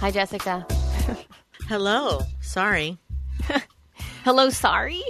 [0.00, 0.66] Hi, Jessica.
[1.68, 2.20] Hello.
[2.40, 2.98] Sorry.
[4.24, 5.02] Hello, sorry?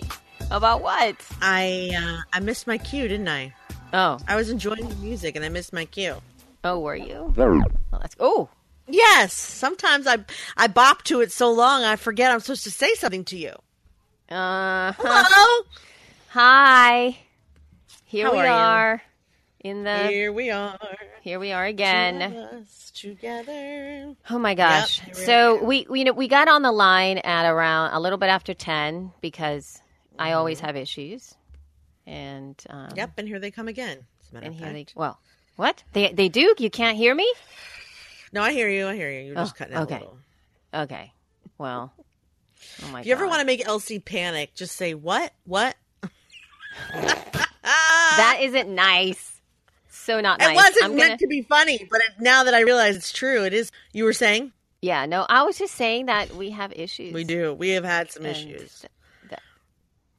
[0.51, 1.17] About what?
[1.43, 3.53] I uh, I missed my cue, didn't I?
[3.93, 4.19] Oh.
[4.29, 6.17] I was enjoying the music and I missed my cue.
[6.65, 7.33] Oh, were you?
[7.37, 7.63] Well,
[7.93, 8.49] that's Oh.
[8.89, 9.33] Yes.
[9.33, 10.19] Sometimes I
[10.57, 13.53] I bop to it so long I forget I'm supposed to say something to you.
[14.29, 15.65] Uh, Hello.
[16.29, 17.19] hi.
[18.05, 18.51] Here How we are you?
[18.53, 19.03] are.
[19.67, 20.79] In the Here we are.
[21.23, 22.65] here we are again.
[22.95, 24.15] together.
[24.31, 25.05] Oh my gosh.
[25.05, 28.17] we so we we you know we got on the line at around a little
[28.17, 29.83] bit after 10 because
[30.21, 31.35] I always have issues.
[32.07, 33.99] And um Yep, and here they come again.
[34.23, 35.19] as a matter and here they well,
[35.57, 35.83] what?
[35.95, 36.55] They they do?
[36.59, 37.29] You can't hear me?
[38.33, 38.87] No, I hear you.
[38.87, 39.21] I hear you.
[39.27, 39.97] You're just Oh, cutting out okay.
[39.97, 40.19] a little.
[40.75, 41.13] Okay.
[41.59, 41.93] Well.
[42.85, 45.33] Oh my If you ever want to make Elsie panic, just say what?
[45.45, 45.75] What?
[47.63, 49.36] That isn't nice.
[50.07, 52.61] So not It wasn't I'm meant gonna- to be funny, but it, now that I
[52.61, 53.71] realize it's true, it is.
[53.93, 57.13] You were saying Yeah, no, I was just saying that we have issues.
[57.13, 57.53] we do.
[57.55, 58.81] We have had some And issues.
[58.81, 58.93] th-
[59.31, 59.43] that-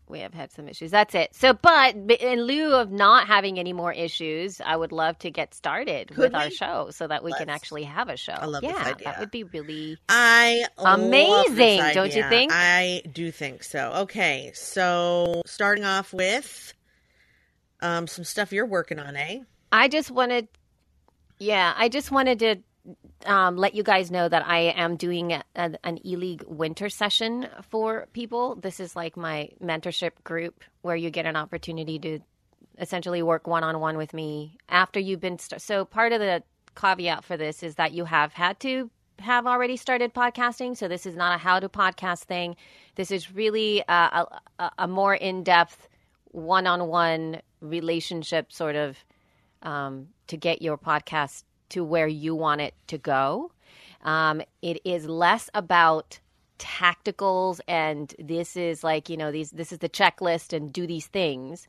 [0.09, 0.91] we have had some issues.
[0.91, 1.33] That's it.
[1.35, 5.53] So, but in lieu of not having any more issues, I would love to get
[5.53, 7.61] started Could with our show so that we can Let's.
[7.63, 8.33] actually have a show.
[8.33, 9.05] I love this yeah, idea.
[9.05, 9.97] that would be really.
[10.09, 12.51] I Amazing, this don't you think?
[12.53, 13.91] I do think so.
[14.03, 16.73] Okay, so starting off with
[17.81, 19.39] um, some stuff you're working on, eh?
[19.71, 20.47] I just wanted,
[21.39, 22.55] yeah, I just wanted to
[23.25, 27.47] um, let you guys know that I am doing a, an E League winter session
[27.69, 28.55] for people.
[28.55, 32.19] This is like my mentorship group where you get an opportunity to
[32.79, 35.39] essentially work one on one with me after you've been.
[35.39, 36.43] St- so part of the
[36.75, 38.89] caveat for this is that you have had to
[39.19, 40.77] have already started podcasting.
[40.77, 42.55] So this is not a how to podcast thing.
[42.95, 45.87] This is really a, a, a- a more in depth,
[46.31, 48.95] one on one relationship sort of
[49.67, 53.51] um, to get your podcast to where you want it to go.
[54.01, 56.19] Um, it is less about
[56.57, 61.05] tacticals and this is like you know these this is the checklist and do these
[61.05, 61.67] things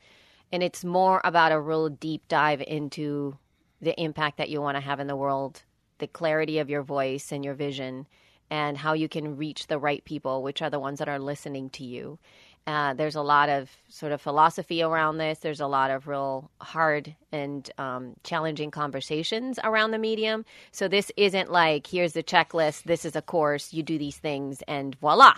[0.50, 3.36] and it's more about a real deep dive into
[3.82, 5.62] the impact that you want to have in the world
[5.98, 8.06] the clarity of your voice and your vision
[8.48, 11.69] and how you can reach the right people which are the ones that are listening
[11.69, 12.19] to you
[12.68, 15.38] uh, there's a lot of sort of philosophy around this.
[15.38, 20.44] There's a lot of real hard and um, challenging conversations around the medium.
[20.70, 22.82] So this isn't like here's the checklist.
[22.82, 23.72] This is a course.
[23.72, 25.36] You do these things, and voila.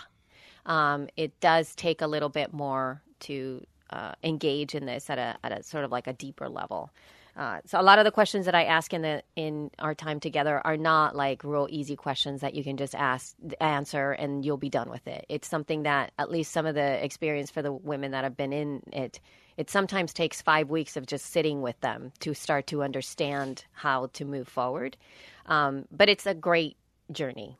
[0.65, 5.37] Um, it does take a little bit more to uh, engage in this at a
[5.41, 6.91] at a sort of like a deeper level.
[7.35, 10.19] Uh, so a lot of the questions that I ask in the in our time
[10.19, 14.57] together are not like real easy questions that you can just ask answer and you'll
[14.57, 15.25] be done with it.
[15.29, 18.51] It's something that at least some of the experience for the women that have been
[18.51, 19.19] in it,
[19.57, 24.07] it sometimes takes five weeks of just sitting with them to start to understand how
[24.13, 24.97] to move forward.
[25.45, 26.77] Um, but it's a great
[27.11, 27.57] journey.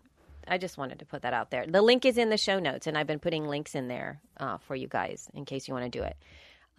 [0.48, 1.66] I just wanted to put that out there.
[1.68, 4.58] The link is in the show notes, and I've been putting links in there uh,
[4.58, 6.18] for you guys in case you want to do it.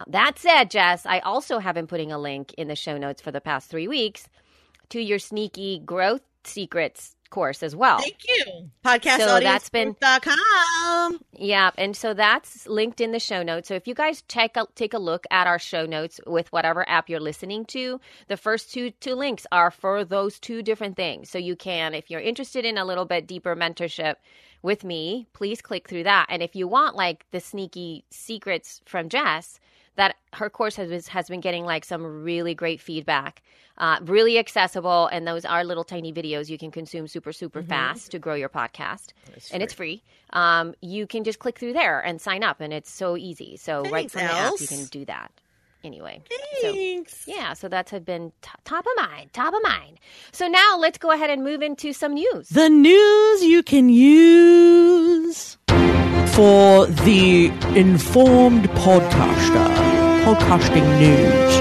[0.07, 3.31] That said, Jess, I also have been putting a link in the show notes for
[3.31, 4.27] the past three weeks
[4.89, 7.97] to your sneaky growth secrets course as well.
[7.99, 8.69] Thank you.
[8.85, 11.19] Podcast So that's been- com.
[11.31, 13.67] Yeah, and so that's linked in the show notes.
[13.67, 16.87] So if you guys check a, take a look at our show notes with whatever
[16.87, 21.29] app you're listening to, the first two two links are for those two different things.
[21.29, 24.15] So you can, if you're interested in a little bit deeper mentorship
[24.61, 26.27] with me, please click through that.
[26.29, 29.59] And if you want like the sneaky secrets from Jess,
[29.95, 33.41] that her course has been, has been getting like some really great feedback,
[33.77, 38.11] uh, really accessible, and those are little tiny videos you can consume super super fast
[38.11, 39.13] to grow your podcast,
[39.51, 40.01] and it's free.
[40.31, 43.57] Um, you can just click through there and sign up, and it's so easy.
[43.57, 45.31] So right Thanks, from the app, you can do that.
[45.83, 46.21] Anyway,
[46.61, 47.25] so Thanks.
[47.27, 49.99] yeah, so that's had been t- top of mind, top of mind.
[50.31, 52.47] So now let's go ahead and move into some news.
[52.49, 55.57] The news you can use
[56.35, 59.67] for the informed podcaster.
[60.23, 61.53] Podcasting news.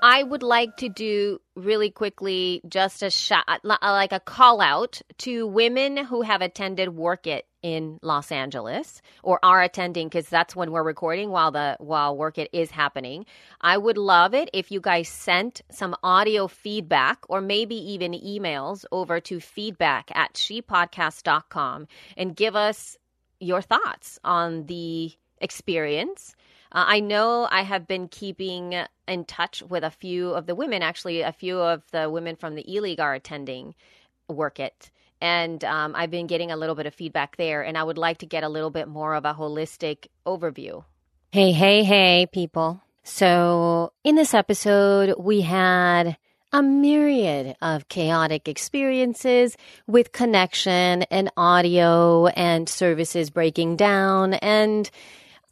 [0.00, 5.46] I would like to do really quickly just a shot, like a call out to
[5.46, 10.70] women who have attended Werk It in Los Angeles or are attending because that's when
[10.70, 13.26] we're recording while the while Werk It is happening.
[13.60, 18.84] I would love it if you guys sent some audio feedback or maybe even emails
[18.92, 22.96] over to feedback at shepodcast.com and give us
[23.40, 26.34] your thoughts on the experience.
[26.70, 28.74] Uh, I know I have been keeping
[29.06, 30.82] in touch with a few of the women.
[30.82, 33.74] Actually, a few of the women from the E League are attending
[34.28, 34.90] Werk It.
[35.20, 38.18] And um, I've been getting a little bit of feedback there, and I would like
[38.18, 40.84] to get a little bit more of a holistic overview.
[41.30, 42.80] Hey, hey, hey, people.
[43.02, 46.16] So, in this episode, we had
[46.52, 49.56] a myriad of chaotic experiences
[49.86, 54.90] with connection and audio and services breaking down and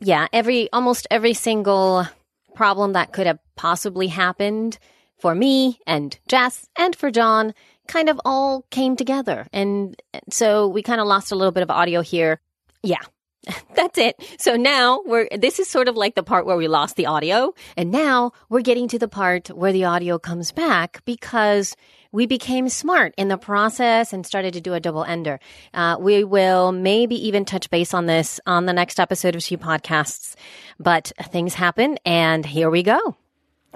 [0.01, 2.07] yeah, every almost every single
[2.55, 4.79] problem that could have possibly happened
[5.19, 7.55] for me and Jess and for John
[7.89, 9.47] kind of all came together.
[9.53, 10.01] And
[10.31, 12.41] so we kind of lost a little bit of audio here.
[12.83, 13.03] Yeah.
[13.77, 14.17] That's it.
[14.39, 17.55] So now we're, this is sort of like the part where we lost the audio.
[17.77, 21.77] And now we're getting to the part where the audio comes back because
[22.13, 25.39] we became smart in the process and started to do a double ender.
[25.75, 29.57] Uh, we will maybe even touch base on this on the next episode of She
[29.57, 30.35] Podcasts,
[30.79, 33.17] but things happen and here we go.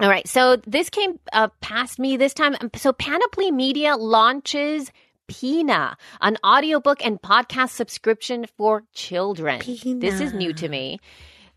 [0.01, 0.27] All right.
[0.27, 2.55] So this came uh, past me this time.
[2.75, 4.91] So Panoply Media launches
[5.27, 9.59] Pinna, an audiobook and podcast subscription for children.
[9.59, 9.99] Pinna.
[9.99, 10.99] This is new to me.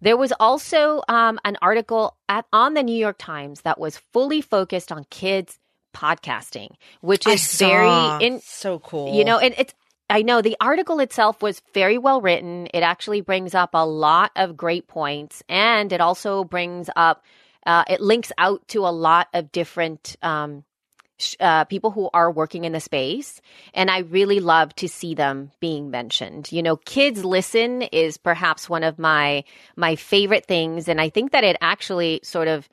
[0.02, 4.43] There was also um, an article at, on the New York Times that was fully
[4.43, 5.58] focused on kids
[5.94, 6.69] podcasting,
[7.00, 9.14] which is very in, so cool.
[9.14, 9.73] you know, and it's
[10.11, 12.69] I know the article itself was very well written.
[12.75, 17.25] It actually brings up a lot of great points, and it also brings up
[17.66, 20.64] uh, it links out to a lot of different um,
[21.19, 23.40] sh- uh, people who are working in the space,
[23.72, 26.52] and I really love to see them being mentioned.
[26.52, 29.44] You know, kids listen is perhaps one of my
[29.76, 32.69] my favorite things, and I think that it actually sort of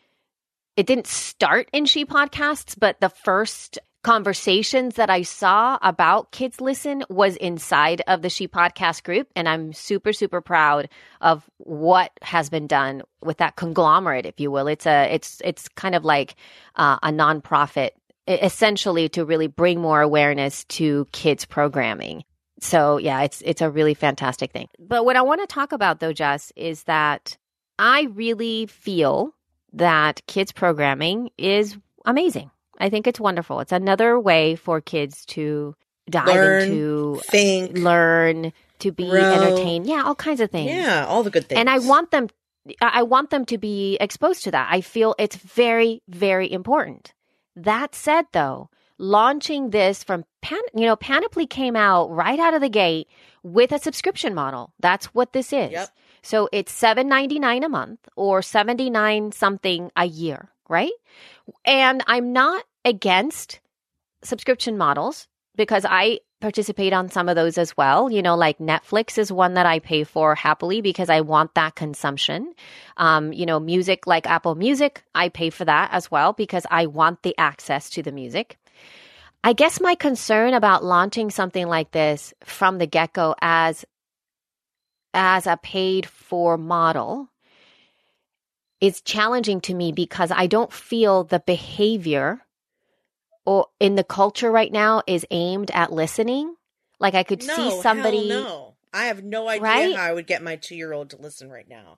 [0.77, 6.59] it didn't start in she podcasts, but the first conversations that I saw about Kids
[6.59, 9.27] Listen was inside of the She Podcast group.
[9.35, 10.89] And I'm super, super proud
[11.21, 14.67] of what has been done with that conglomerate, if you will.
[14.67, 16.35] It's a, it's, it's kind of like
[16.75, 17.91] uh, a nonprofit,
[18.27, 22.23] essentially to really bring more awareness to kids programming.
[22.59, 24.67] So yeah, it's, it's a really fantastic thing.
[24.79, 27.37] But what I want to talk about though, Jess, is that
[27.79, 29.33] I really feel
[29.73, 32.51] that kids programming is amazing.
[32.81, 33.59] I think it's wonderful.
[33.59, 35.75] It's another way for kids to
[36.09, 37.77] dive Learn, into think.
[37.77, 39.19] learn, to be grow.
[39.21, 39.85] entertained.
[39.87, 40.71] Yeah, all kinds of things.
[40.71, 41.59] Yeah, all the good things.
[41.59, 42.27] And I want them
[42.81, 44.69] I want them to be exposed to that.
[44.71, 47.13] I feel it's very very important.
[47.55, 52.61] That said though, launching this from Pan, you know, Panoply came out right out of
[52.61, 53.07] the gate
[53.43, 54.73] with a subscription model.
[54.79, 55.71] That's what this is.
[55.71, 55.89] Yep.
[56.23, 60.91] So it's seven ninety nine a month or seventy nine something a year, right?
[61.65, 63.59] And I'm not against
[64.23, 68.11] subscription models because I participate on some of those as well.
[68.11, 71.75] You know, like Netflix is one that I pay for happily because I want that
[71.75, 72.53] consumption.
[72.97, 76.87] Um, you know, music like Apple Music, I pay for that as well because I
[76.87, 78.57] want the access to the music.
[79.43, 83.85] I guess my concern about launching something like this from the get go as
[85.13, 87.27] as a paid for model
[88.79, 92.41] is challenging to me because I don't feel the behavior
[93.45, 96.55] or in the culture right now is aimed at listening.
[96.99, 98.75] Like I could no, see somebody no.
[98.93, 99.95] I have no idea Right?
[99.95, 101.97] how I would get my two year old to listen right now.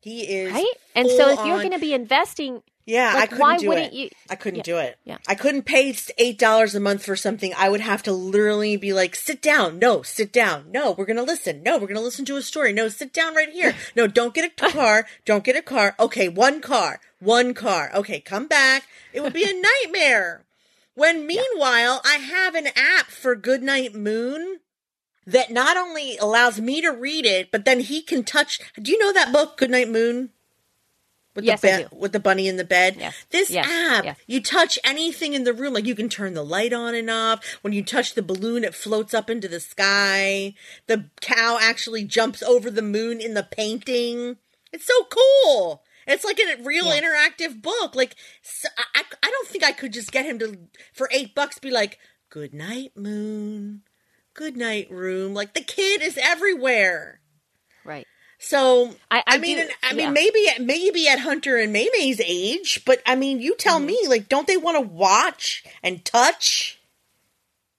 [0.00, 0.72] He is right?
[0.94, 3.92] And so if you're on- going to be investing Yeah, I couldn't why do wouldn't
[3.92, 3.96] it.
[3.96, 4.98] you I couldn't Yeah, do it.
[5.04, 5.18] yeah.
[5.28, 7.52] I couldn't pay eight dollars a month for something.
[7.56, 11.22] I would have to literally be like, "Sit down, no, sit down, no, we're gonna
[11.22, 14.34] listen, no, we're gonna listen to a story, no, sit down right here, no, don't
[14.34, 18.88] get a car, don't get a car, okay, one car, one car, okay, come back."
[19.12, 20.44] It would be a nightmare.
[20.94, 24.60] When meanwhile, I have an app for Goodnight Moon
[25.26, 28.58] that not only allows me to read it, but then he can touch.
[28.80, 30.30] Do you know that book, Goodnight Moon?
[31.36, 32.96] With Yes, the ba- with the bunny in the bed.
[32.98, 33.14] Yes.
[33.30, 33.66] This Yes.
[33.68, 34.16] app, Yes.
[34.26, 37.44] you touch anything in the room, like you can turn the light on and off.
[37.62, 40.54] When you touch the balloon, it floats up into the sky.
[40.88, 44.38] The cow actually jumps over the moon in the painting.
[44.72, 45.84] It's so cool.
[46.06, 47.00] It's like a real Yeah.
[47.00, 47.94] interactive book.
[47.94, 50.58] Like so I, I, I don't think I could just get him to
[50.92, 53.82] for eight bucks be like, "Good night, moon.
[54.34, 57.19] Good night, room." Like the kid is everywhere.
[58.42, 60.10] So I- I, I mean, do- and- I yeah.
[60.10, 63.86] mean, maybe maybe at Hunter and Maymay's age, but I mean, you tell Mm-hmm.
[63.86, 66.78] me, like, don't they want to watch and touch?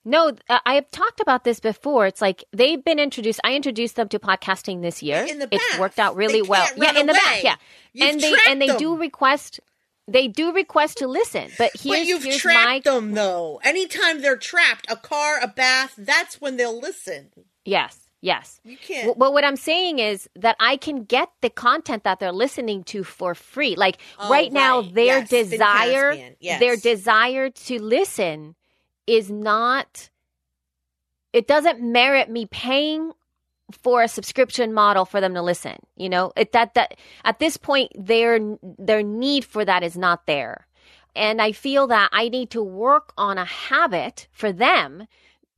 [0.03, 2.07] No, I have talked about this before.
[2.07, 3.39] It's like they've been introduced.
[3.43, 5.23] I introduced them to podcasting this year.
[5.27, 6.67] In the it's worked out really well.
[6.75, 7.43] Yeah, in the back.
[7.43, 7.55] Yeah,
[7.93, 9.59] You've and they and they do request.
[10.07, 13.61] They do request to listen, but here's but you've here's trapped my them though.
[13.63, 17.29] Anytime they're trapped, a car, a bath, that's when they'll listen.
[17.63, 18.61] yes, yes.
[18.63, 19.07] You can't.
[19.07, 22.83] W- Well, what I'm saying is that I can get the content that they're listening
[22.85, 23.75] to for free.
[23.75, 24.93] Like Oh, right now, right.
[24.93, 26.59] their Yes, desire, Yes.
[26.59, 28.55] their desire to listen
[29.07, 30.09] is not.
[31.33, 33.11] It doesn't merit me paying
[33.71, 35.77] for a subscription model for them to listen.
[35.95, 38.39] You know, it, that that at this point, their
[38.77, 40.67] their need for that is not there,
[41.15, 45.07] and I feel that I need to work on a habit for them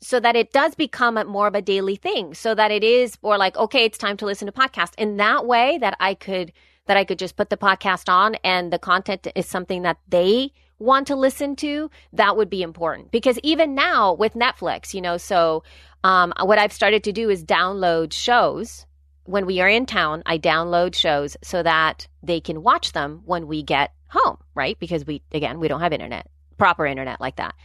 [0.03, 3.17] so that it does become a, more of a daily thing so that it is
[3.21, 6.51] or like okay it's time to listen to podcast in that way that i could
[6.85, 10.51] that i could just put the podcast on and the content is something that they
[10.79, 13.09] want to listen to that would be important.
[13.09, 15.63] Because even now with netflix you know so
[16.03, 18.85] um, what i've started to do is download shows.
[19.25, 23.47] When we are in town i download shows so that they can watch them when
[23.47, 24.77] we get home right?
[24.79, 27.55] Because we again we don't have internet proper internet like that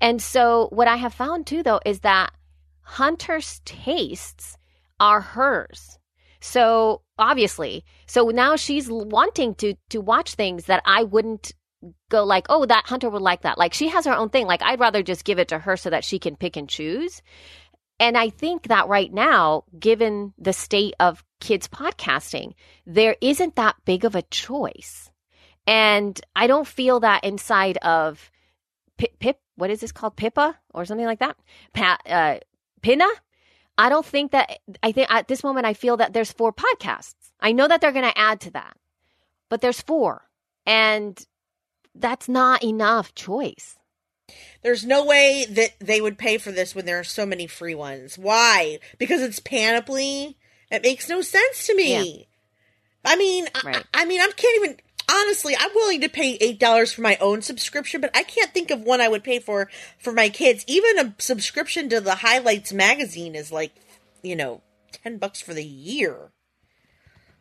[0.00, 2.32] and so what I have found too though is that
[2.86, 4.56] Hunter's tastes
[5.00, 5.98] are hers.
[6.40, 11.52] So obviously, so now she's wanting to to watch things that I wouldn't
[12.10, 14.46] go like, "Oh, that Hunter would like that." Like she has her own thing.
[14.46, 17.22] Like I'd rather just give it to her so that she can pick and choose.
[17.98, 22.52] And I think that right now, given the state of kids podcasting,
[22.86, 25.10] there isn't that big of a choice.
[25.66, 28.30] And I don't feel that inside of
[28.98, 30.16] Pip, Pip what is this called?
[30.16, 31.36] Pippa or something like that?
[31.72, 32.36] Pa, uh,
[32.82, 33.08] Pinna?
[33.78, 37.14] I don't think that, I think at this moment, I feel that there's four podcasts.
[37.40, 38.76] I know that they're going to add to that,
[39.48, 40.28] but there's four.
[40.64, 41.22] And
[41.94, 43.76] that's not enough choice.
[44.62, 47.74] There's no way that they would pay for this when there are so many free
[47.74, 48.18] ones.
[48.18, 48.78] Why?
[48.98, 50.36] Because it's Panoply.
[50.70, 52.28] It makes no sense to me.
[53.04, 53.84] I mean, Right.
[53.94, 54.76] I, I mean, I can't even.
[55.10, 58.70] Honestly, I'm willing to pay eight dollars for my own subscription, but I can't think
[58.70, 60.64] of one I would pay for for my kids.
[60.66, 63.72] Even a subscription to the Highlights magazine is like,
[64.22, 66.32] you know, ten bucks for the year.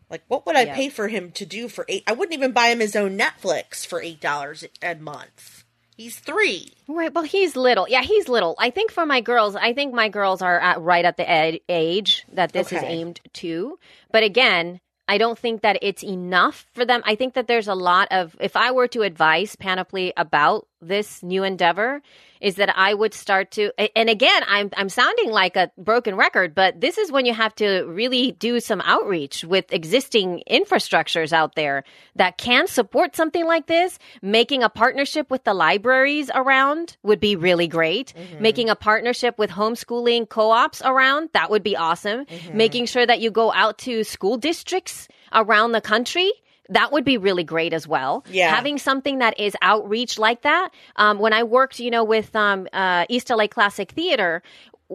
[0.09, 0.75] Like, what would I Yeah.
[0.75, 2.03] pay for him to do for eight?
[2.05, 5.63] I wouldn't even buy him his own Netflix for eight dollars a month.
[5.97, 6.73] He's three.
[6.87, 7.11] Right.
[7.13, 7.87] Well, he's little.
[7.89, 8.55] Yeah, he's little.
[8.59, 11.61] I think for my girls, I think my girls are at, right at the ed-
[11.69, 13.79] age that this is aimed to.
[14.11, 17.01] But again, I don't think that it's enough for them.
[17.05, 21.21] I think that there's a lot of, if I were to advise Panoply about this
[21.21, 22.01] new endeavor,
[22.45, 26.53] is that I would start to, and again, I'm, I'm sounding like a broken record,
[26.53, 31.55] but this is when you have to really do some outreach with existing infrastructures out
[31.55, 31.83] there
[32.17, 33.97] that can support something like this.
[34.21, 38.13] Making a partnership with the libraries around would be really great.
[38.15, 38.43] Mm-hmm.
[38.43, 42.25] Making a partnership with homeschooling co-ops around, that would be awesome.
[42.25, 42.57] Mm-hmm.
[42.57, 46.31] Making sure that you go out to school districts around the country.
[46.69, 48.25] That would be really great as well.
[48.29, 48.53] Yeah.
[48.53, 50.69] Having something that is outreach like that.
[50.95, 54.41] Um, when I worked, you know, with um, uh, East LA Classic Theater,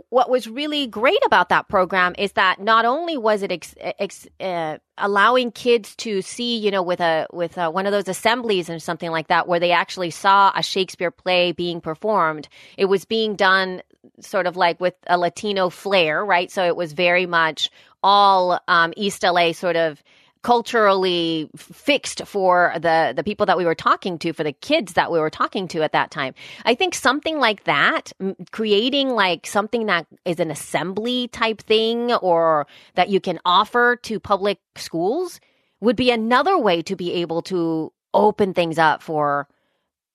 [0.09, 4.29] what was really great about that program is that not only was it ex- ex-
[4.39, 8.69] uh, allowing kids to see, you know, with a with a, one of those assemblies
[8.69, 13.05] and something like that, where they actually saw a Shakespeare play being performed, it was
[13.05, 13.83] being done
[14.21, 16.51] sort of like with a Latino flair, right?
[16.51, 17.71] So it was very much
[18.03, 20.03] all um, East LA sort of
[20.43, 25.13] culturally fixed for the the people that we were talking to for the kids that
[25.13, 28.13] we were talking to at that time i think something like that
[28.51, 34.19] creating like something that is an assembly type thing or that you can offer to
[34.19, 35.41] public schools
[35.81, 39.47] would be another way to be able to open things up for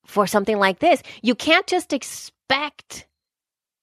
[0.08, 3.06] for something like this you can't just expect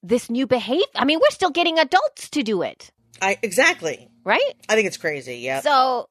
[0.02, 2.90] this new behavior i mean we're still getting adults to do it
[3.22, 4.08] I exactly.
[4.24, 5.36] right I think it's crazy.
[5.36, 5.60] Yeah.
[5.60, 6.08] so,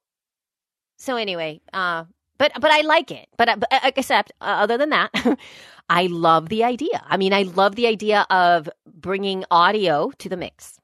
[1.01, 2.05] so anyway, uh,
[2.37, 3.27] but but I like it.
[3.37, 5.09] But, uh, but uh, except uh, other than that,
[5.89, 7.03] I love the idea.
[7.07, 10.77] I mean, I love the idea of bringing audio to the mix.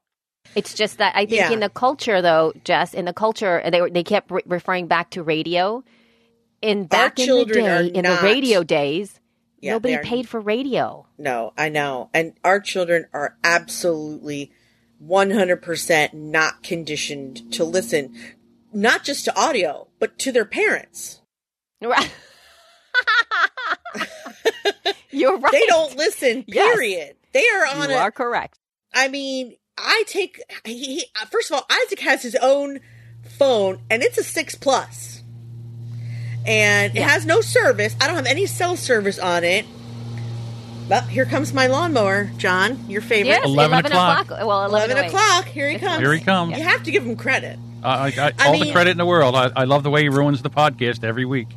[0.56, 1.52] It's just that I think Yeah.
[1.52, 5.10] in the culture, though, Jess, in the culture, they were they kept re- referring back
[5.10, 5.84] to radio.
[6.62, 9.20] In back in the day, in the radio days,
[9.60, 11.06] Yeah, nobody paid for radio.
[11.16, 12.10] No, I know.
[12.12, 14.50] And our children are absolutely
[15.00, 18.14] 100% not conditioned to listen,
[18.78, 21.20] not just to audio, but to their parents.
[21.82, 22.10] Right.
[25.10, 25.52] You're right.
[25.52, 26.74] They don't listen, Yes.
[26.74, 27.16] period.
[27.32, 28.58] They are on You a, are correct.
[28.94, 32.80] I mean, I take, he, he, first of all, Isaac has his own
[33.38, 35.22] phone and it's a 6 plus.
[36.46, 37.94] And it has no service.
[38.00, 39.66] I don't have any cell service on it.
[40.88, 42.88] Well, here comes my lawnmower, John.
[42.88, 43.26] Your favorite.
[43.32, 44.30] Yes, 11 o'clock.
[44.30, 45.44] Well, 11, 11 o'clock.
[45.46, 45.98] Here he It's comes.
[46.00, 46.56] Here he comes.
[46.56, 47.58] You have to give him credit.
[47.82, 49.34] I, I, I all mean- the credit in the world.
[49.34, 51.48] I, I love the way he ruins the podcast every week.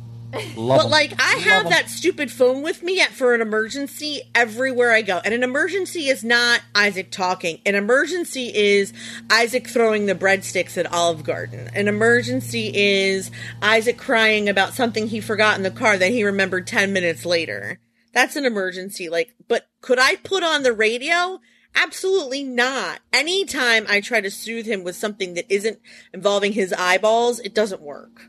[0.56, 0.90] Love But him.
[0.90, 1.70] like I Love have him.
[1.72, 5.20] that stupid phone with me at, for an emergency everywhere I go.
[5.22, 7.60] And an emergency is not Isaac talking.
[7.66, 8.94] An emergency is
[9.30, 11.68] Isaac throwing the breadsticks at Olive Garden.
[11.74, 16.66] An emergency is Isaac crying about something he forgot in the car that he remembered
[16.66, 17.78] 10 minutes later.
[18.14, 19.10] That's an emergency.
[19.10, 21.40] Like, but could I put on the radio?
[21.74, 23.00] Absolutely not.
[23.12, 25.78] Anytime I try to soothe him with something that isn't
[26.12, 28.28] involving his eyeballs, it doesn't work.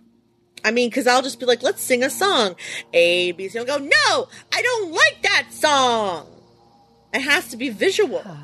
[0.66, 2.56] I mean, because I'll just be like, let's sing a song.
[2.94, 3.60] A, B, C.
[3.60, 6.28] I'll go, no, I don't like that song.
[7.14, 8.24] It has to be visual.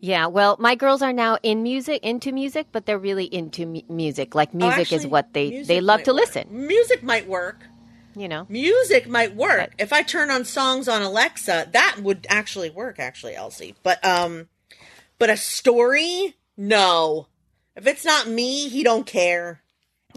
[0.00, 3.80] Yeah, well, my girls are now in music, into music, but they're really into mu-
[3.88, 4.34] music.
[4.34, 6.20] Like Oh, music is what they they love to work.
[6.20, 6.46] listen.
[6.50, 7.60] Music might work.
[8.16, 8.46] You know.
[8.48, 9.72] Music might work.
[9.76, 13.74] But- if I turn on songs on Alexa, that would actually work, actually, Elsie.
[13.82, 14.48] But, um,
[15.18, 16.36] but a story?
[16.56, 17.26] No.
[17.76, 19.60] If it's not me, he don't care.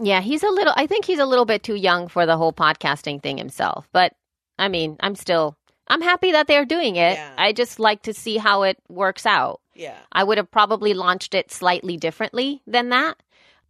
[0.00, 0.72] Yeah, he's a little.
[0.76, 3.88] I think he's a little bit too young for the whole podcasting thing himself.
[3.92, 4.14] But
[4.58, 5.56] I mean, I'm still.
[5.88, 7.16] I'm happy that they're doing it.
[7.16, 7.32] Yeah.
[7.36, 9.60] I just like to see how it works out.
[9.74, 9.96] Yeah.
[10.12, 13.16] I would have probably launched it slightly differently than that,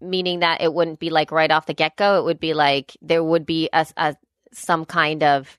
[0.01, 2.19] meaning that it wouldn't be like right off the get go.
[2.19, 4.17] It would be like there would be a, a
[4.53, 5.59] some kind of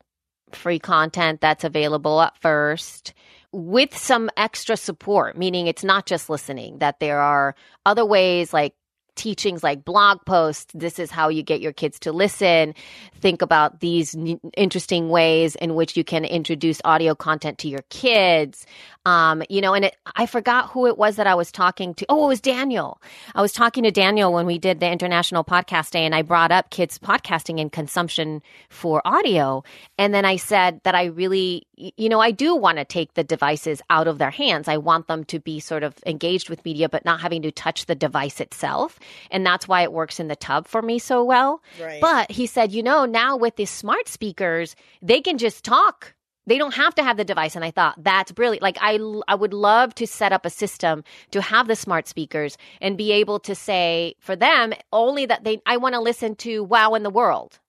[0.52, 3.14] free content that's available at first
[3.52, 7.56] with some extra support, meaning it's not just listening, that there are
[7.86, 8.74] other ways like
[9.20, 10.72] teachings like blog posts.
[10.74, 12.74] This is how you get your kids to listen.
[13.20, 17.84] Think about these n- interesting ways in which you can introduce audio content to your
[17.90, 18.66] kids.
[19.06, 22.06] Um, you know, and it, I forgot who it was that I was talking to.
[22.08, 23.02] Oh, it was Daniel.
[23.36, 26.52] I was talking to Daniel when we did the International Podcast Day, and I brought
[26.52, 29.64] up kids podcasting and consumption for audio.
[29.98, 33.24] And then I said that I really, you know, I do want to take the
[33.24, 34.68] devices out of their hands.
[34.68, 37.86] I want them to be sort of engaged with media, but not having to touch
[37.86, 39.00] the device itself.
[39.32, 41.62] And that's why it works in the tub for me so well.
[41.82, 42.02] Right.
[42.02, 46.14] But he said, you know, now with these smart speakers, they can just talk.
[46.48, 47.56] They don't have to have the device.
[47.56, 48.64] And I thought that's brilliant.
[48.64, 52.58] Like I, I would love to set up a system to have the smart speakers
[52.82, 56.64] and be able to say for them only that they, I want to listen to
[56.64, 57.60] Wow in the World.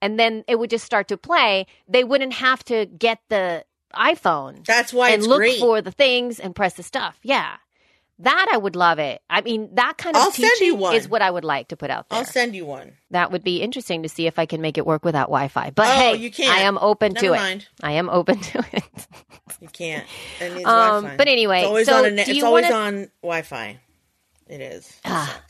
[0.00, 1.66] And then it would just start to play.
[1.88, 5.60] They wouldn't have to get the iPhone That's why and it's look great.
[5.60, 7.18] for the things and press the stuff.
[7.22, 7.56] Yeah.
[8.22, 9.20] That I would love it.
[9.28, 12.08] I mean, that kind of I'll teaching is what I would like to put out
[12.08, 12.18] there.
[12.20, 12.92] I'll send you one.
[13.10, 15.70] that would be interesting to see if I can make it work without Wi-Fi.
[15.70, 16.56] But Oh, hey, you can't.
[16.56, 17.60] I am open Never to mind.
[17.62, 17.68] it.
[17.84, 18.84] I am open to it.
[19.60, 20.06] You can't.
[20.40, 21.16] It needs Um, Wi-Fi.
[21.16, 22.04] but anyway, it's always so on.
[22.04, 23.78] A do it's always wanna- on Wi-Fi.
[24.48, 24.86] It is.
[24.88, 25.42] It Ah.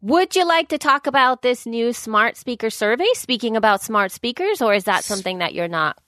[0.00, 3.06] Would you like to talk about this new smart speaker survey?
[3.14, 5.98] Speaking about smart speakers, or is that something that you're not?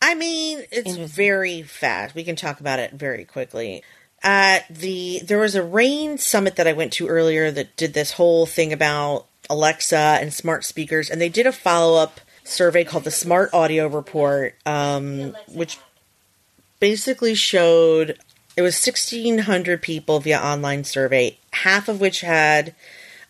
[0.00, 2.14] I mean, it's very fast.
[2.14, 3.82] We can talk about it very quickly.
[4.22, 8.12] Uh, the there was a rain summit that I went to earlier that did this
[8.12, 13.04] whole thing about Alexa and smart speakers, and they did a follow up survey called
[13.04, 15.78] the Smart Audio Report, um, which
[16.80, 18.18] basically showed
[18.56, 22.74] it was 1600 people via online survey half of which had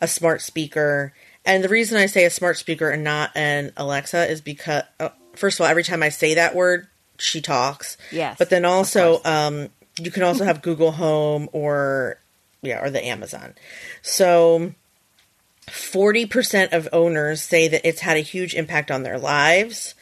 [0.01, 1.13] a smart speaker.
[1.45, 5.11] And the reason i say a smart speaker and not an alexa is because uh,
[5.35, 7.97] first of all every time i say that word she talks.
[8.13, 9.69] Yes, but then also um,
[9.99, 12.19] you can also have google home or
[12.63, 13.55] yeah or the amazon.
[14.03, 14.75] So
[15.67, 19.95] 40% of owners say that it's had a huge impact on their lives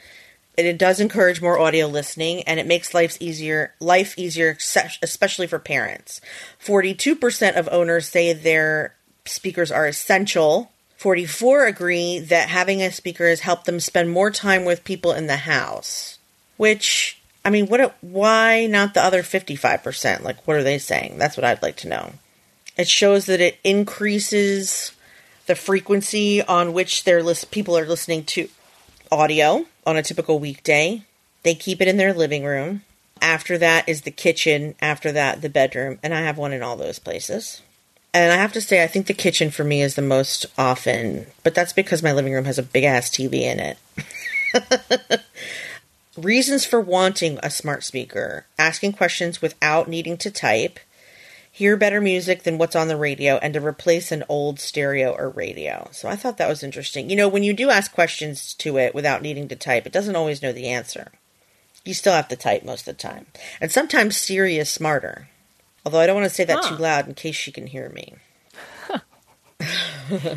[0.57, 4.57] and it does encourage more audio listening and it makes life easier life easier
[5.03, 6.21] especially for parents.
[6.65, 10.71] 42% of owners say their speakers are essential.
[10.97, 15.27] 44 agree that having a speaker has helped them spend more time with people in
[15.27, 16.19] the house
[16.57, 17.15] which
[17.47, 21.45] i mean what why not the other 55% like what are they saying that's what
[21.45, 22.13] i'd like to know
[22.77, 24.93] it shows that it increases
[25.47, 28.49] the frequency on which their list people are listening to
[29.11, 31.03] audio on a typical weekday.
[31.43, 32.83] They keep it in their living room.
[33.23, 34.75] After that is the kitchen.
[34.81, 35.99] After that, the bedroom.
[36.03, 37.63] And I have one in all those places.
[38.13, 41.27] And I have to say, I think the kitchen for me is the most often,
[41.43, 43.79] but that's because my living room has a big ass TV in it.
[46.16, 50.81] Reasons for wanting a smart speaker asking questions without needing to type,
[51.52, 55.29] hear better music than what's on the radio, and to replace an old stereo or
[55.31, 55.88] radio.
[55.92, 57.11] So I thought that was interesting.
[57.11, 60.16] You know, when you do ask questions to it without needing to type, it doesn't
[60.16, 61.12] always know the answer.
[61.85, 63.26] You still have to type most of the time.
[63.61, 65.29] And sometimes Siri is smarter.
[65.85, 66.76] Although I don't want to say that Huh.
[66.76, 68.14] too loud in case she can hear me.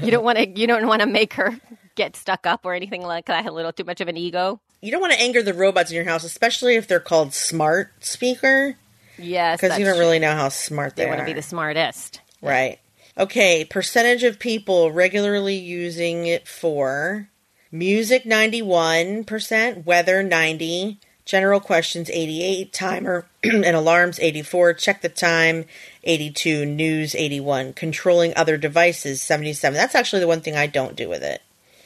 [0.02, 0.48] You don't want to.
[0.50, 1.60] You don't want to make her
[1.94, 3.46] get stuck up or anything like that.
[3.46, 4.60] A little too much of an ego.
[4.82, 7.92] You don't want to anger the robots in your house, especially if they're called smart
[8.04, 8.76] speaker,
[9.18, 11.06] Yes, because you don't really know how smart they, are.
[11.06, 12.22] They want to be the smartest.
[12.42, 12.80] Right.
[13.18, 17.30] Okay, percentage of people regularly using it for
[17.72, 25.66] music 91%, weather 90, general questions 88, timer and alarms 84, check the time
[26.06, 29.76] 82, news 81, controlling other devices 77.
[29.76, 31.42] That's actually the one thing I don't do with it.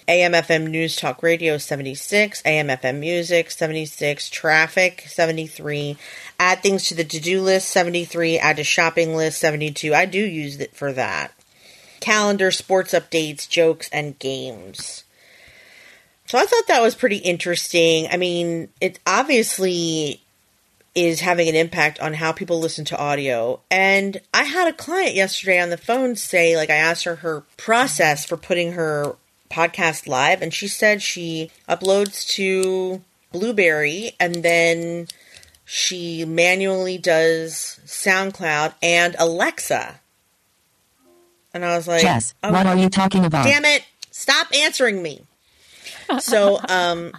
[0.07, 5.97] AM FM News Talk Radio 76, AMFM Music 76, Traffic 73,
[6.39, 9.93] add things to the to do list 73, add to shopping list 72.
[9.93, 11.31] I do use it for that.
[12.01, 15.05] Calendar, sports updates, jokes, and games.
[16.25, 18.07] So I thought that was pretty interesting.
[18.11, 20.21] I mean, it obviously
[20.95, 23.59] is having an impact on how people listen to audio.
[23.71, 27.43] And I had a client yesterday on the phone say, like, I asked her her
[27.57, 29.15] process for putting her
[29.53, 35.07] podcast live, and she said she uploads to Blubrry and then
[35.65, 39.99] she manually does SoundCloud and Alexa.
[41.53, 43.45] And I was like, Jess, oh, what are you talking about?
[43.45, 45.23] damn it stop answering me
[46.19, 47.11] so um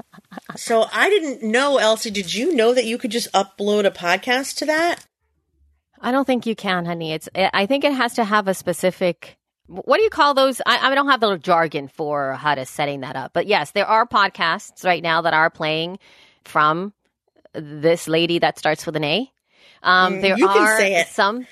[0.55, 4.55] so i didn't know elsie did you know that you could just upload a podcast
[4.55, 5.05] to that
[6.05, 7.15] I don't think you can, honey.
[7.15, 7.31] It's.
[7.35, 9.39] I think it has to have a specific.
[9.67, 10.61] What do you call those?
[10.67, 13.87] I, I don't have the jargon for how to setting that up, but yes, there
[13.87, 15.99] are podcasts right now that are playing
[16.45, 16.93] from
[17.55, 19.31] this lady that starts with an A.
[19.83, 21.07] Um, Mm, there you can are say it.
[21.09, 21.47] some.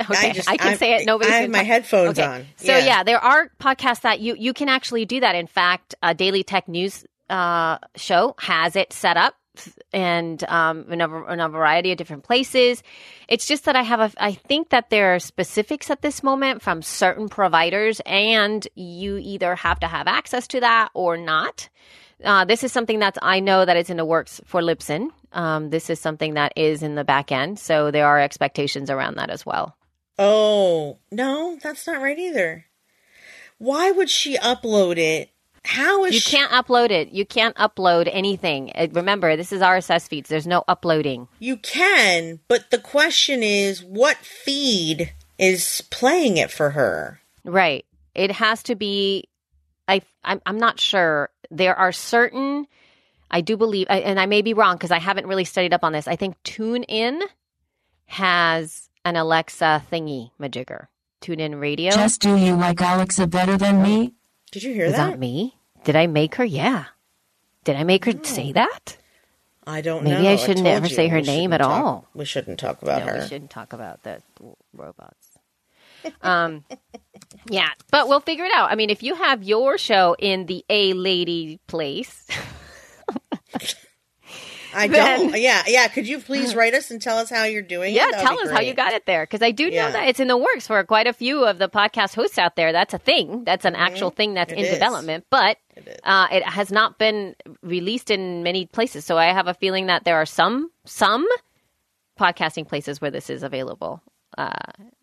[0.00, 1.04] Okay, I, just- can I'm- say it.
[1.06, 2.26] Nobody's I have my talk- headphones Okay.
[2.26, 2.46] on.
[2.56, 2.78] So Yeah.
[2.86, 3.02] yeah.
[3.02, 5.34] there are podcasts that you you can actually do that.
[5.34, 9.34] In fact, a Daily Tech News uh, show has it set up
[9.92, 12.82] and um, in, a, in a variety of different places.
[13.28, 16.62] It's just that I have a, I think that there are specifics at this moment
[16.62, 21.68] from certain providers, and you either have to have access to that or not.
[22.24, 25.08] Uh, this is something that I know that it's in the works for Libsyn.
[25.32, 29.16] Um, this is something that is in the back end, so there are expectations around
[29.16, 29.76] that as well.
[30.18, 32.66] oh no that's not right either
[33.56, 35.30] why would she upload it
[35.64, 37.10] how is You she, can't upload it.
[37.10, 38.72] You can't upload anything.
[38.74, 40.28] Uh, Remember, this is RSS feeds.
[40.28, 41.28] There's no uploading.
[41.38, 47.84] you can but the question is what feed is playing it for her Right.
[48.14, 49.28] It has to be.
[49.88, 50.02] I.
[50.24, 51.30] I'm, I'm not sure.
[51.50, 52.66] There are certain.
[53.30, 55.92] I do believe, and I may be wrong because I haven't really studied up on
[55.92, 56.08] this.
[56.08, 57.22] I think TuneIn
[58.06, 60.88] has an Alexa thingy majigger.
[61.22, 61.92] TuneIn Radio.
[61.92, 64.14] Just do you like Alexa better than me?
[64.50, 65.56] Did you hear is that, that me?
[65.84, 66.44] Did I make her?
[66.44, 66.86] Yeah.
[67.64, 68.96] Did I make her say that?
[69.66, 72.08] i don't Maybe know I shouldn't told ever you say her name at talk- all.
[72.14, 74.22] we shouldn't talk about no, her we shouldn't talk about the
[74.72, 75.38] robots.
[76.22, 76.64] Um,
[77.50, 78.70] yeah, but we'll figure it out.
[78.72, 82.26] I mean, if you have your show in the A Lady place,
[84.74, 85.36] I Then- don't.
[85.40, 85.88] Yeah, yeah.
[85.88, 87.94] Could you please write us and tell us how you're doing?
[87.94, 88.12] yeah, it?
[88.14, 89.90] Tell be us how you got it there because I do know Yeah.
[89.90, 92.72] that it's in the works for quite a few of the podcast hosts out there.
[92.72, 93.44] That's a thing.
[93.44, 94.60] That's an actual thing that's Mm-hmm.
[94.60, 94.78] It in is.
[94.78, 95.96] development, but It is.
[96.04, 99.04] uh, it has not been released in many places.
[99.04, 101.26] So I have a feeling that there are some some
[102.18, 104.02] podcasting places where this is available.
[104.36, 104.52] Uh,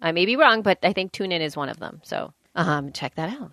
[0.01, 1.99] I may be wrong, but I think TuneIn is one of them.
[2.03, 3.51] So um, check that out.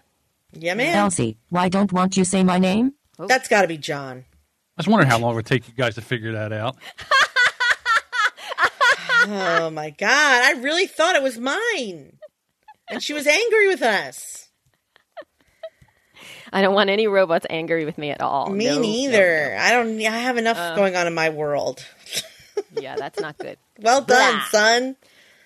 [0.53, 0.95] Yeah, man.
[0.97, 2.93] Elsie, why don't want you say my name?
[3.19, 4.25] That's got to be John.
[4.77, 6.77] I was wondering how long it would take you guys to figure that out.
[9.27, 10.11] Oh my god!
[10.45, 12.19] I really thought it was mine,
[12.91, 14.51] and she was angry with us.
[16.53, 18.51] I don't want any robots angry with me at all.
[18.51, 19.57] Me No, no, neither.
[19.59, 19.97] I don't.
[19.99, 21.85] I have enough going on in my world.
[22.81, 23.57] Yeah, that's not good.
[23.81, 24.45] Well done, Blah.
[24.51, 24.97] son.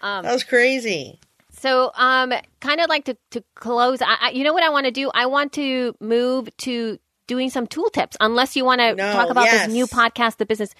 [0.02, 1.20] Um, that was crazy.
[1.52, 4.86] So, um, kind of like to, to close, I, I, you know what I want
[4.86, 5.10] to do?
[5.14, 9.30] I want to move to doing some tool tips, unless you want to No, talk
[9.30, 9.66] about yes.
[9.66, 10.74] this new podcast, The Business.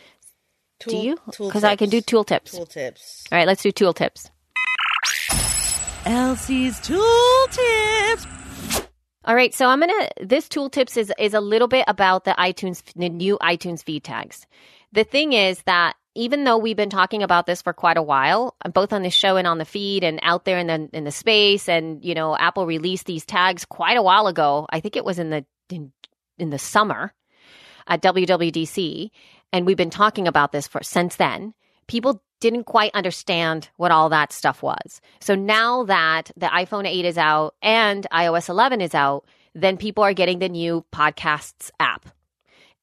[0.81, 1.19] Tool, do you?
[1.39, 2.07] Because I can do tips.
[2.11, 2.53] tool tips.
[2.53, 3.25] tool tips.
[3.31, 4.31] All right, let's do tool tips.
[6.05, 8.27] Elsie's tool tips.
[9.25, 10.09] All right, so I'm gonna.
[10.21, 14.05] This tool tips is is a little bit about the iTunes, the new iTunes feed
[14.05, 14.47] tags.
[14.93, 18.57] The thing is that even though we've been talking about this for quite a while,
[18.73, 21.11] both on the show and on the feed and out there in the in the
[21.11, 24.67] space, and you know, Apple released these tags quite a while ago.
[24.71, 25.93] I think it was in the in,
[26.39, 27.13] in the summer
[27.87, 29.11] at WWDC,
[29.53, 31.55] and we've been talking about this for since then.
[31.87, 35.01] People didn't quite understand what all that stuff was.
[35.21, 39.25] So now that the iPhone 8 is out and iOS 11 is out,
[39.55, 42.09] then people are getting the new podcasts app.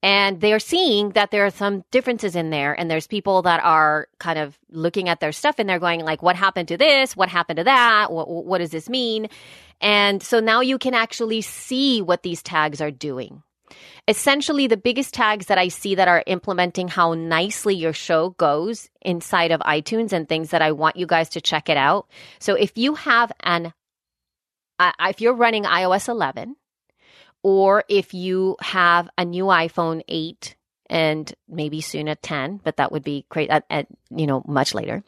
[0.05, 2.79] And they're seeing that there are some differences in there.
[2.79, 6.21] And there's people that are kind of looking at their stuff and they're going like,
[6.21, 7.17] what happened to this?
[7.17, 8.11] What happened to that?
[8.11, 9.29] What, what does this mean?
[9.81, 13.41] And so now you can actually see what these tags are doing.
[14.07, 18.91] Essentially, the biggest tags that I see that are implementing how nicely your show goes
[19.01, 22.07] inside of iTunes and things that I want you guys to check it out.
[22.37, 23.73] So if you have an,
[24.77, 26.57] uh, if you're running iOS 11,
[27.45, 30.55] or if you have a new iPhone 8
[30.89, 34.43] and maybe soon a 10, but that would be great uh, at, at, you know,
[34.47, 35.03] much later.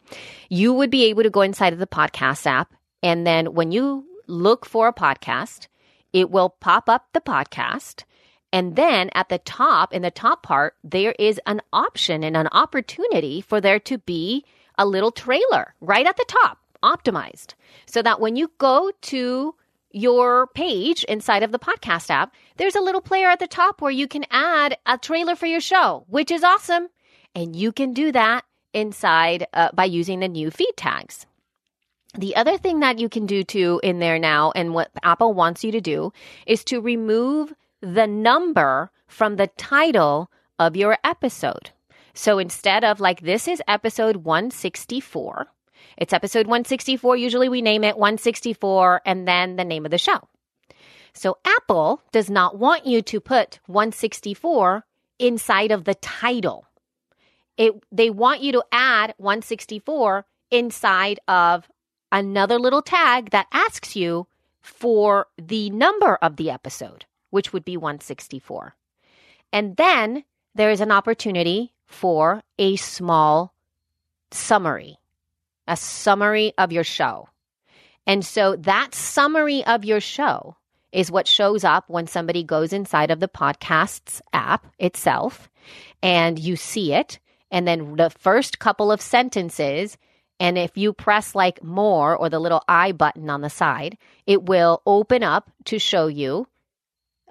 [0.48, 2.72] You would be able to go inside of the podcast app.
[3.02, 5.66] And then when you look for a podcast,
[6.12, 8.04] it will pop up the podcast.
[8.52, 12.46] And then at the top, in the top part, there is an option and an
[12.52, 14.44] opportunity for there to be
[14.78, 17.54] a little trailer right at the top, optimized.
[17.86, 19.56] So that when you go to
[19.90, 23.90] your page inside of the podcast app, there's a little player at the top where
[23.90, 26.88] you can add a trailer for your show, which is awesome.
[27.34, 31.26] And you can do that inside uh, by using the new feed tags.
[32.14, 35.62] The other thing that you can do too in there now, and what Apple wants
[35.62, 36.12] you to do,
[36.46, 41.70] is to remove the number from the title of your episode.
[42.14, 45.46] So instead of like, this is episode 164,
[45.98, 47.16] it's episode 164.
[47.16, 50.28] Usually we name it 164 and then the name of the show.
[51.12, 54.84] So Apple does not want you to put 164
[55.18, 56.66] inside of the title.
[57.56, 61.68] It, they want you to add 164 inside of
[62.12, 64.28] another little tag that asks you
[64.60, 68.76] for the number of the episode, which would be 164.
[69.52, 70.22] And then
[70.54, 73.52] there is an opportunity for a small
[74.30, 74.98] summary
[75.68, 77.28] a summary of your show.
[78.06, 80.56] And so that summary of your show
[80.92, 85.50] is what shows up when somebody goes inside of the podcast's app itself
[86.02, 87.18] and you see it.
[87.50, 89.96] And then the first couple of sentences,
[90.40, 94.44] and if you press like more or the little I button on the side, it
[94.44, 96.46] will open up to show you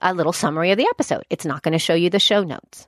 [0.01, 1.23] a little summary of the episode.
[1.29, 2.87] It's not going to show you the show notes.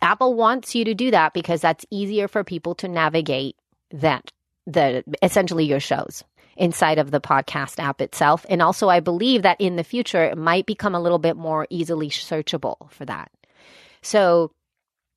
[0.00, 3.56] Apple wants you to do that because that's easier for people to navigate
[3.90, 4.32] that
[4.68, 6.24] the essentially your shows
[6.56, 8.44] inside of the podcast app itself.
[8.48, 11.66] And also, I believe that in the future, it might become a little bit more
[11.70, 13.30] easily searchable for that.
[14.02, 14.52] So,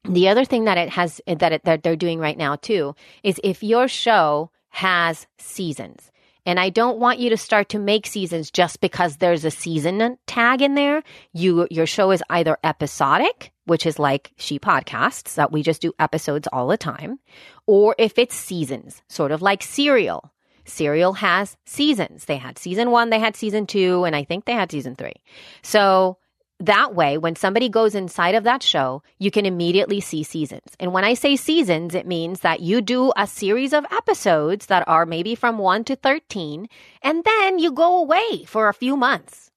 [0.04, 3.40] the other thing that it has that, it, that they're doing right now too is
[3.44, 6.12] if your show has seasons.
[6.44, 10.18] And I don't want you to start to make seasons just because there's a season
[10.26, 11.04] tag in there.
[11.34, 15.94] You your show is either episodic, which is like she podcasts that we just do
[15.98, 17.20] episodes all the time,
[17.68, 20.30] or if it's seasons, sort of like Serial.
[20.66, 22.26] Serial has seasons.
[22.26, 25.14] They had season one, they had season two, and I think they had season three.
[25.62, 26.18] So
[26.60, 30.76] that way, when somebody goes inside of that show, you can immediately see seasons.
[30.78, 34.86] And when I say seasons, it means that you do a series of episodes that
[34.86, 36.68] are maybe from 1 to 13,
[37.02, 39.50] and then you go away for a few months.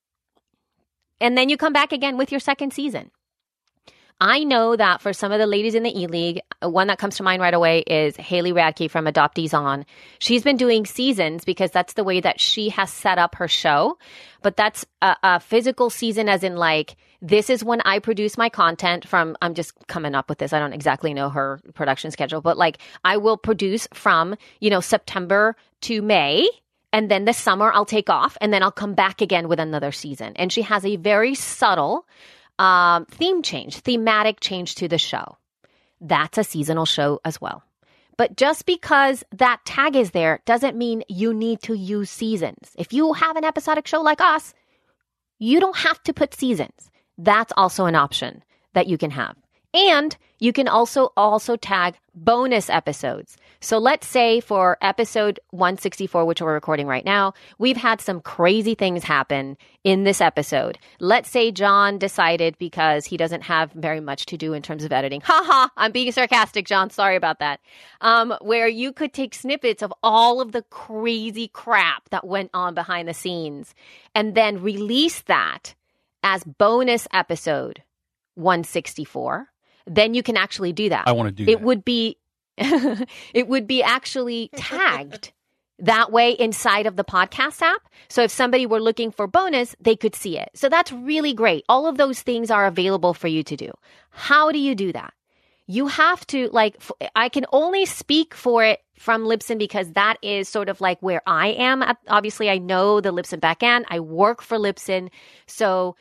[1.20, 3.10] And then you come back again with your second season.
[4.20, 6.98] I know that for some of the ladies in the E League, uh, one that
[6.98, 9.84] comes to mind right away is Haley Radke from Adoptees On.
[10.18, 13.98] She's been doing seasons because that's the way that she has set up her show.
[14.42, 18.48] But that's a, a physical season, as in like, this is when I produce my
[18.48, 20.52] content from, I'm just coming up with this.
[20.52, 24.80] I don't exactly know her production schedule, but like, I will produce from, you know,
[24.80, 26.48] September to May
[26.92, 29.90] and then the summer I'll take off and then I'll come back again with another
[29.90, 30.34] season.
[30.36, 32.06] And she has a very subtle
[32.58, 35.36] um, theme change, thematic change to the show.
[36.00, 37.62] That's a seasonal show as well.
[38.16, 42.70] But just because that tag is there doesn't mean you need to use seasons.
[42.76, 44.54] If you have an episodic show like us,
[45.38, 46.90] you don't have to put seasons.
[47.18, 48.42] That's also an option
[48.74, 49.36] that you can have.
[49.74, 53.36] And you can also also tag bonus episodes.
[53.60, 58.74] So let's say for episode 164 which we're recording right now, we've had some crazy
[58.74, 60.78] things happen in this episode.
[61.00, 64.92] Let's say John decided because he doesn't have very much to do in terms of
[64.92, 65.22] editing.
[65.22, 66.90] Haha, ha, I'm being sarcastic, John.
[66.90, 67.60] Sorry about that.
[68.00, 72.74] Um, where you could take snippets of all of the crazy crap that went on
[72.74, 73.74] behind the scenes
[74.14, 75.74] and then release that
[76.22, 77.82] as bonus episode
[78.34, 79.48] 164
[79.86, 81.06] then you can actually do that.
[81.06, 81.64] I want to do it that.
[81.64, 82.18] would be
[82.56, 85.32] it would be actually tagged
[85.80, 87.88] that way inside of the podcast app.
[88.08, 90.50] So if somebody were looking for bonus, they could see it.
[90.54, 91.64] So that's really great.
[91.68, 93.72] All of those things are available for you to do.
[94.10, 95.12] How do you do that?
[95.66, 96.80] You have to like
[97.16, 101.22] I can only speak for it from Libsyn because that is sort of like where
[101.26, 101.82] I am.
[102.08, 103.84] Obviously, I know the Libsyn backend.
[103.88, 105.10] I work for Libsyn.
[105.46, 105.96] So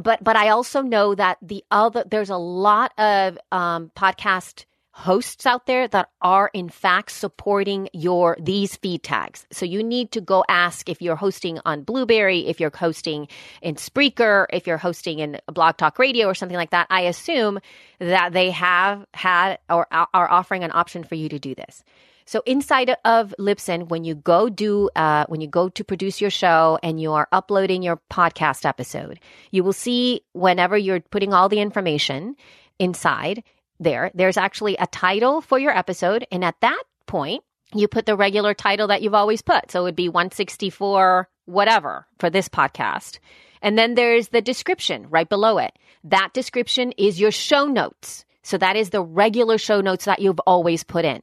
[0.00, 4.64] but but I also know that the other there's a lot of um, podcast
[4.96, 9.44] hosts out there that are in fact supporting your these feed tags.
[9.50, 13.26] So you need to go ask if you're hosting on Blubrry, if you're hosting
[13.60, 16.86] in Spreaker, if you're hosting in Blog Talk Radio or something like that.
[16.90, 17.58] I assume
[17.98, 21.82] that they have had or are offering an option for you to do this.
[22.26, 26.30] So inside of Libsyn, when you go do, uh, when you go to produce your
[26.30, 31.48] show and you are uploading your podcast episode, you will see whenever you're putting all
[31.48, 32.36] the information
[32.78, 33.42] inside
[33.78, 36.26] there, there's actually a title for your episode.
[36.30, 39.70] And at that point, you put the regular title that you've always put.
[39.70, 43.18] So it would be 164, whatever for this podcast.
[43.60, 45.72] And then there's the description right below it.
[46.04, 48.23] That description is your show notes.
[48.44, 51.20] So that is the regular show notes that you've always put in.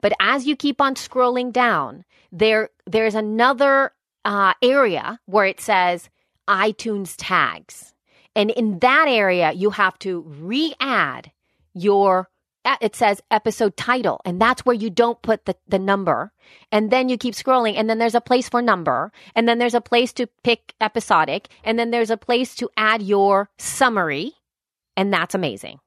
[0.00, 3.92] But as you keep on scrolling down, there there's another
[4.24, 6.08] uh, area where it says
[6.48, 7.92] iTunes tags,
[8.34, 11.30] and in that area you have to re-add
[11.74, 12.30] your.
[12.64, 16.30] uh, It says episode title, and that's where you don't put the, the number.
[16.70, 19.74] And then you keep scrolling, and then there's a place for number, and then there's
[19.74, 24.32] a place to pick episodic, and then there's a place to add your summary,
[24.96, 25.78] and that's amazing.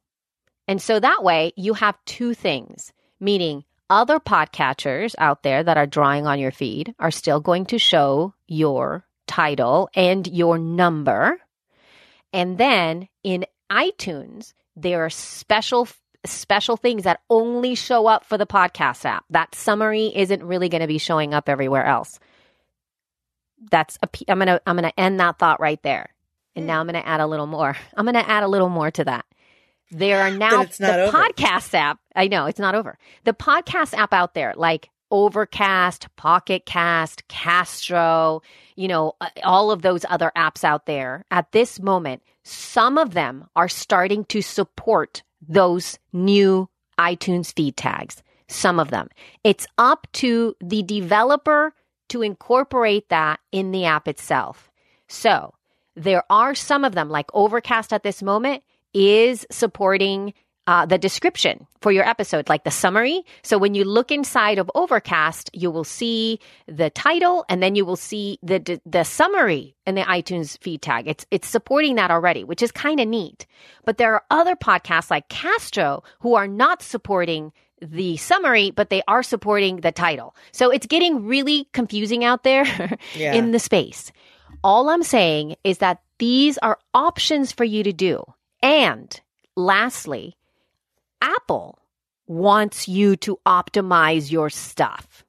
[0.68, 5.86] And so that way you have two things, meaning other podcatchers out there that are
[5.86, 11.40] drawing on your feed are still going to show your title and your number.
[12.32, 15.88] And then in iTunes, there are special
[16.26, 19.26] special things that only show up for the podcast app.
[19.30, 22.18] That summary isn't really going to be showing up everywhere else.
[23.70, 26.14] That's a I'm going to I'm going to end that thought right there.
[26.56, 26.68] And hmm.
[26.68, 27.76] now I'm going to add a little more.
[27.98, 29.26] I'm going to add a little more to that.
[29.94, 31.18] There are now the over.
[31.18, 32.00] podcast app.
[32.16, 32.98] I know it's not over.
[33.24, 38.42] The podcast app out there, like Overcast, Pocket Cast, Castro,
[38.76, 41.24] you know, uh, all of those other apps out there.
[41.30, 46.68] At this moment, some of them are starting to support those new
[47.00, 48.24] iTunes feed tags.
[48.48, 49.10] Some of them.
[49.44, 51.74] It's up to the developer
[52.10, 54.72] to incorporate that in the app itself.
[55.08, 55.54] So
[55.96, 60.34] there are some of them, like Overcast at this moment, is supporting
[60.66, 63.24] uh, the description for your episode, like the summary.
[63.44, 67.84] So when you look inside of Overcast, you will see the title, and then you
[67.84, 71.08] will see the the, the summary in the iTunes feed tag.
[71.10, 73.46] It's it's supporting that already, which is kind of neat.
[73.84, 77.52] But there are other podcasts like Castro who are not supporting
[77.82, 80.34] the summary, but they are supporting the title.
[80.54, 82.64] So it's getting really confusing out there
[83.16, 83.34] Yeah.
[83.34, 84.14] in the space.
[84.64, 88.24] All I'm saying is that these are options for you to do.
[88.64, 89.20] And
[89.58, 90.38] lastly,
[91.22, 91.80] Apple
[92.28, 95.26] wants you to optimize your stuff.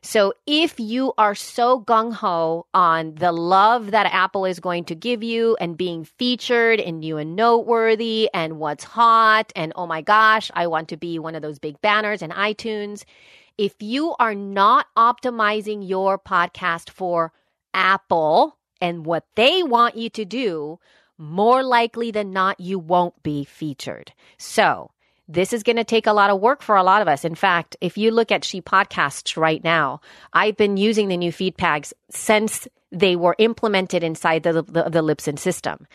[0.00, 4.94] So if you are so gung ho on the love that Apple is going to
[4.94, 10.00] give you and being featured and new and noteworthy and what's hot and oh my
[10.00, 13.04] gosh, I want to be one of those big banners in iTunes.
[13.58, 17.32] If you are not optimizing your podcast for
[17.74, 20.78] Apple and what they want you to do,
[21.18, 24.12] more likely than not, you won't be featured.
[24.38, 24.92] So,
[25.28, 27.24] this is going to take a lot of work for a lot of us.
[27.24, 30.00] In fact, if you look at She Podcasts right now,
[30.32, 35.36] I've been using the new feed tags since they were implemented inside the, the, the
[35.36, 35.86] system.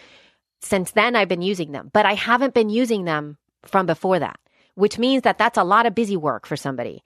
[0.61, 4.39] Since then, I've been using them, but I haven't been using them from before that,
[4.75, 7.03] which means that that's a lot of busy work for somebody.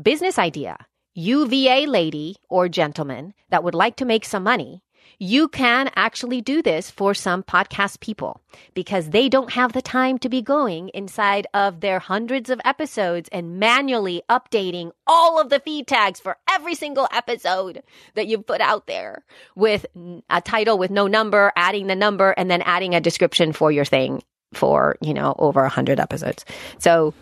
[0.00, 0.78] Business idea.
[1.14, 4.82] UVA lady or gentleman that would like to make some money
[5.18, 8.40] you can actually do this for some podcast people
[8.74, 13.28] because they don't have the time to be going inside of their hundreds of episodes
[13.32, 17.82] and manually updating all of the feed tags for every single episode
[18.14, 19.24] that you've put out there
[19.54, 19.86] with
[20.28, 23.84] a title with no number, adding the number, and then adding a description for your
[23.84, 26.44] thing for, you know, over a hundred episodes.
[26.78, 27.14] So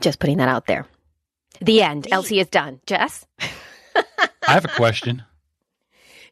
[0.00, 0.86] just putting that out there.
[1.60, 2.08] The end.
[2.10, 2.80] Elsie is done.
[2.86, 3.26] Jess?
[3.94, 5.22] I have a question.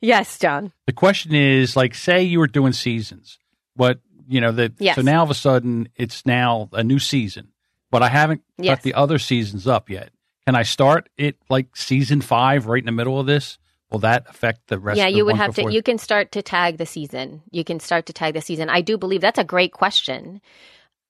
[0.01, 0.73] Yes, John.
[0.87, 3.39] The question is like, say you were doing seasons,
[3.77, 4.73] but you know that.
[4.79, 4.97] Yes.
[4.97, 7.49] So now all of a sudden it's now a new season,
[7.91, 8.77] but I haven't Yes.
[8.77, 10.11] got the other seasons up yet.
[10.47, 13.59] Can I start it like season five right in the middle of this?
[13.91, 14.99] Will that affect the rest?
[14.99, 15.71] yeah of the you would have before?
[15.71, 18.69] to you can start to tag the season you can start to tag the season
[18.69, 20.43] i do believe that's a great question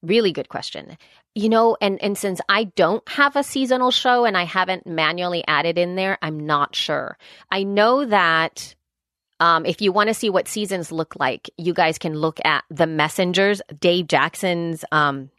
[0.01, 0.97] really good question
[1.35, 5.43] you know and and since i don't have a seasonal show and i haven't manually
[5.49, 7.19] added in there i'm not sure
[7.51, 8.77] i know that
[9.41, 12.65] um, if you want to see what seasons look like, you guys can look at
[12.71, 15.31] the Messengers, Dave Jackson's um,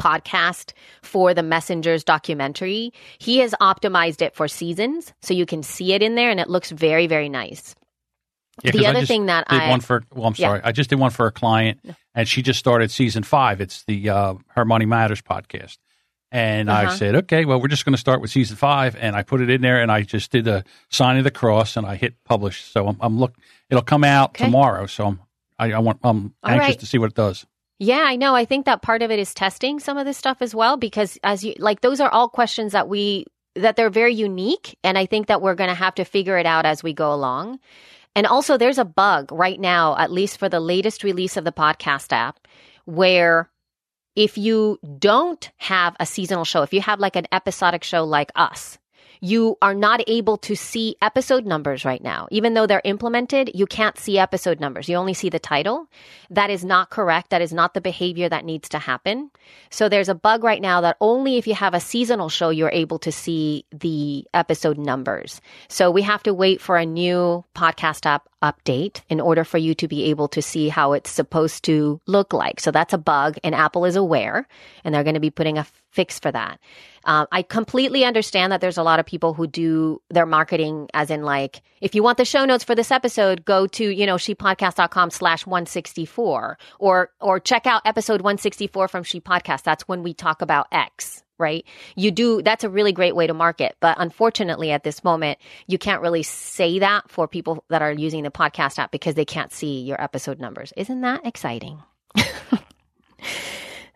[0.00, 0.72] podcast
[1.02, 2.92] for the Messengers documentary.
[3.18, 6.48] He has optimized it for seasons, so you can see it in there, and it
[6.48, 7.74] looks very, very nice.
[8.62, 10.02] Yeah, the other thing that I one for.
[10.14, 10.48] Well, I'm Yeah.
[10.48, 10.60] sorry.
[10.62, 11.80] I just did one for a client,
[12.14, 13.60] and she just started season five.
[13.60, 15.78] It's the uh, Her Money Matters podcast,
[16.32, 16.90] And Uh-huh.
[16.90, 18.96] I said, okay, well, we're just going to start with season five.
[18.98, 21.76] And I put it in there and I just did the sign of the cross
[21.76, 22.64] and I hit publish.
[22.64, 23.34] So I'm, I'm look,
[23.68, 24.46] it'll come out Okay.
[24.46, 24.86] tomorrow.
[24.86, 25.20] So I'm,
[25.58, 26.78] I, I want, I'm All anxious right.
[26.80, 27.44] to see what it does.
[27.78, 28.34] Yeah, I know.
[28.34, 31.18] I think that part of it is testing some of this stuff as well because
[31.22, 33.26] as you like those are all questions that we
[33.56, 36.46] that they're very unique and I think that we're going to have to figure it
[36.46, 37.58] out as we go along.
[38.16, 41.52] And also there's a bug right now at least for the latest release of the
[41.52, 42.46] podcast app
[42.86, 43.50] where
[44.16, 48.30] if you don't have a seasonal show, if you have like an episodic show like
[48.34, 48.78] us,
[49.24, 52.26] you are not able to see episode numbers right now.
[52.32, 54.88] Even though they're implemented, you can't see episode numbers.
[54.88, 55.86] You only see the title.
[56.28, 57.30] That is not correct.
[57.30, 59.30] That is not the behavior that needs to happen.
[59.70, 62.70] So there's a bug right now that only if you have a seasonal show, you're
[62.70, 65.40] able to see the episode numbers.
[65.68, 69.74] So we have to wait for a new podcast app update in order for you
[69.76, 72.60] to be able to see how it's supposed to look like.
[72.60, 74.46] So that's a bug and Apple is aware
[74.84, 76.58] and they're going to be putting a fix for that.
[77.04, 81.10] Um, I completely understand that there's a lot of people who do their marketing as
[81.10, 84.16] in like, if you want the show notes for this episode, go to, you know,
[84.16, 89.62] shepodcast.com slash 164 or, or check out episode 164 from She Podcast.
[89.62, 91.66] That's when we talk about X, right?
[91.96, 93.76] You do, that's a really great way to market.
[93.80, 98.22] But unfortunately at this moment, you can't really say that for people that are using
[98.22, 100.72] the podcast app because they can't see your episode numbers.
[100.76, 101.82] Isn't that exciting?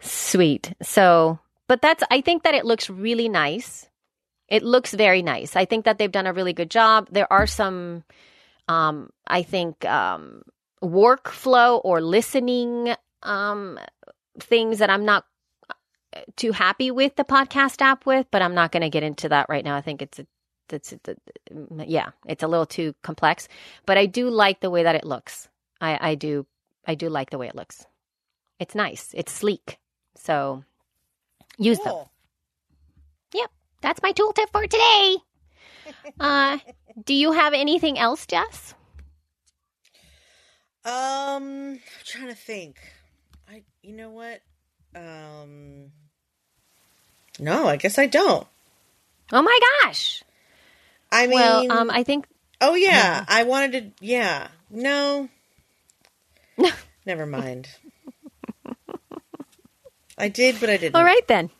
[0.01, 0.75] Sweet.
[0.83, 1.39] So,
[1.69, 3.89] but that's, I think that it looks really nice.
[4.49, 5.57] It looks very nice.
[5.57, 7.09] I think that they've done a really good job.
[7.11, 8.05] There are some,
[8.69, 10.43] um, I think, um,
[10.83, 13.79] workflow or listening, um,
[14.39, 15.25] things that I'm not
[16.37, 19.49] too happy with the podcast app with, but I'm not going to get into that
[19.49, 19.77] right now.
[19.77, 20.27] I think it's a,
[20.71, 21.17] it's, a,
[21.87, 23.49] yeah, it's a little too complex,
[23.87, 25.49] but I do like the way that it looks.
[25.81, 26.47] I, I do,
[26.87, 27.87] I do like the way it looks.
[28.59, 29.11] It's nice.
[29.15, 29.79] It's sleek.
[30.17, 30.65] So
[31.59, 31.97] use them.
[33.35, 33.51] Yep.
[33.83, 35.17] That's my tool tip for today.
[36.21, 36.59] uh,
[37.05, 38.75] do you have anything else, Jess?
[40.85, 42.79] Um, I'm trying to think.
[43.49, 44.41] I, you know what?
[44.95, 45.91] Um,
[47.39, 48.47] no, I guess I don't.
[49.33, 50.23] Oh my gosh.
[51.13, 52.27] I mean, well, um, I think
[52.61, 54.05] oh yeah, I wanted to.
[54.05, 55.29] Yeah, no,
[56.59, 56.71] No.
[57.05, 57.69] never mind.
[60.19, 60.95] I did, but I didn't.
[60.97, 61.51] all right then.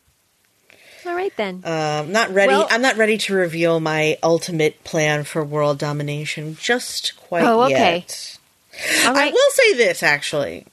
[1.05, 1.61] All right then.
[1.63, 2.47] Um, not ready.
[2.49, 7.63] Well- I'm not ready to reveal my ultimate plan for world domination just quite Oh,
[7.65, 7.99] okay.
[8.07, 8.37] yet.
[9.05, 10.65] all I will say this actually.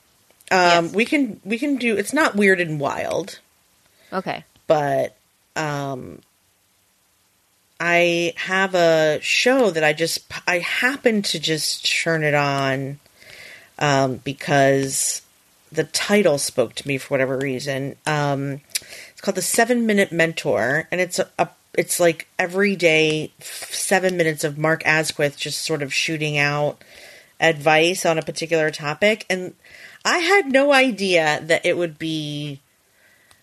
[0.51, 0.95] Um, Yes.
[0.95, 1.97] we can we can do.
[1.97, 3.39] It's not weird and wild.
[4.13, 4.45] Okay.
[4.67, 5.17] But
[5.57, 6.21] um
[7.81, 12.99] I have a show that I just I happen to just turn it on
[13.79, 15.23] um because
[15.73, 17.97] the title spoke to me for whatever reason.
[18.07, 18.61] Um
[19.11, 24.17] it's called The 7 Minute Mentor and it's a, a it's like every day 7
[24.17, 26.83] minutes of Mark Asquith just sort of shooting out
[27.41, 29.55] advice on a particular topic and
[30.05, 32.61] I had no idea that it would be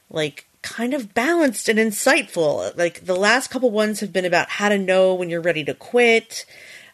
[0.09, 2.75] like kind of balanced and insightful.
[2.77, 5.73] Like the last couple ones have been about how to know when you're ready to
[5.73, 6.45] quit,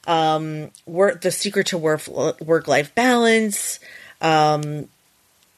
[0.05, 3.79] um, work the secret to work work life balance,
[4.21, 4.87] um,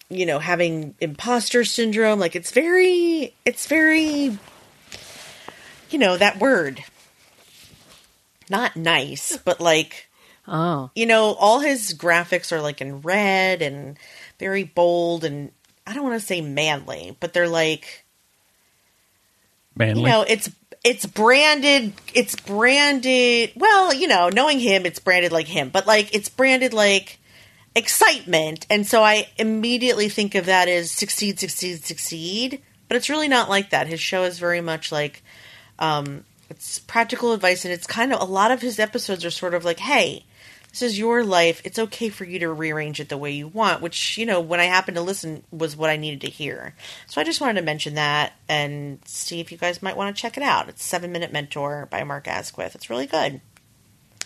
[0.10, 2.20] you know, having imposter syndrome.
[2.20, 4.38] Like it's very, it's very,
[5.90, 6.84] you know, that word.
[8.50, 10.10] Not nice, but like
[10.52, 10.90] Oh.
[10.96, 13.98] you know, all his graphics are like in red and
[14.40, 15.52] very bold and
[15.90, 18.06] I don't want to say manly, but they're like
[19.76, 20.04] Manly.
[20.04, 20.48] you know, it's
[20.84, 26.14] it's branded it's branded well, you know, knowing him it's branded like him, but like
[26.14, 27.18] it's branded like
[27.76, 33.28] excitement and so I immediately think of that as succeed succeed succeed, but it's really
[33.28, 33.88] not like that.
[33.88, 35.24] His show is very much like
[35.80, 39.56] um it's practical advice and it's kind of a lot of his episodes are sort
[39.56, 40.26] of like, "Hey,
[40.72, 41.62] this is your life.
[41.66, 44.60] It's okay for you to rearrange it the way you want, which, you know, when
[44.60, 46.76] I happened to listen was what I needed to hear.
[47.08, 50.22] So I just wanted to mention that and see if you guys might want to
[50.22, 50.70] check it out.
[50.70, 52.76] It's Seven Minute Mentor by Mark Asquith.
[52.76, 53.42] It's really good.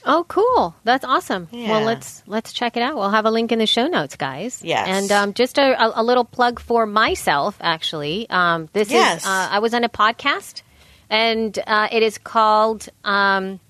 [0.05, 0.75] Oh, cool!
[0.83, 1.47] That's awesome.
[1.49, 1.69] Yeah.
[1.69, 2.95] Well, let's let's check it out.
[2.97, 4.61] We'll have a link in the show notes, guys.
[4.61, 4.85] Yes.
[4.89, 8.29] And um, just a, a, a little plug for myself, actually.
[8.29, 9.21] Um, this Yes.
[9.21, 10.61] is uh, I was on a podcast,
[11.09, 13.61] and uh, it is called um,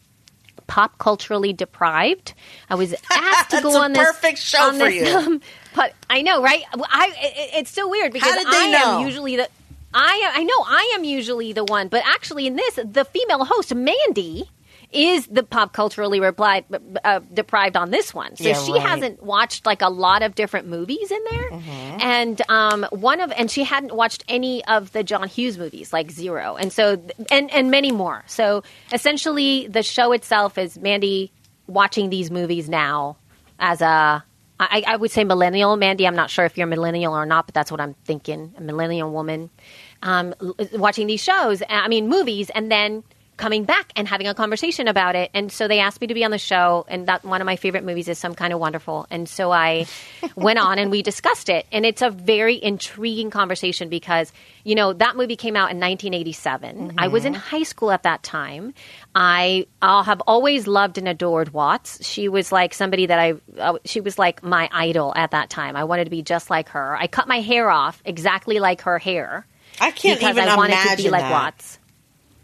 [0.67, 2.33] "Pop Culturally Deprived."
[2.69, 5.17] I was asked to go on this perfect show on for this, you.
[5.17, 5.41] Um,
[5.75, 6.63] but I know, right?
[6.73, 8.99] I it, it's so weird because I know?
[8.99, 9.49] am usually the.
[9.93, 13.75] I I know I am usually the one, but actually in this, the female host
[13.75, 14.49] Mandy
[14.95, 16.65] is the pop culturally replied,
[17.03, 18.35] uh, deprived on this one.
[18.35, 18.81] So Yeah, she right.
[18.81, 21.97] hasn't watched like a lot of different movies in there, Mm-hmm.
[22.01, 26.11] and um, one of and she hadn't watched any of the John Hughes movies, like
[26.11, 28.23] Zero, and so and and many more.
[28.27, 31.31] So essentially, the show itself is Mandy
[31.67, 33.17] watching these movies now
[33.59, 34.23] as a.
[34.59, 36.07] I, I would say millennial, Mandy.
[36.07, 38.53] I'm not sure if you're millennial or not, but that's what I'm thinking.
[38.57, 39.49] A millennial woman
[40.03, 40.33] um,
[40.73, 43.03] watching these shows, I mean, movies, and then
[43.37, 45.31] coming back and having a conversation about it.
[45.33, 47.55] And so they asked me to be on the show, and that one of my
[47.55, 49.07] favorite movies is Some Kind of Wonderful.
[49.09, 49.87] And so I
[50.35, 51.65] went on and we discussed it.
[51.71, 54.31] And it's a very intriguing conversation because,
[54.63, 56.93] you know, that movie came out in 1987.
[56.97, 58.73] I was in high school at that time.
[59.15, 62.05] I have always loved and adored Watts.
[62.05, 65.75] She was like somebody that I, uh, she was like my idol at that time.
[65.75, 66.95] I wanted to be just like her.
[66.95, 69.45] I cut my hair off exactly like her hair
[69.79, 71.31] I can't because even I wanted imagine to be like that.
[71.31, 71.79] Watts.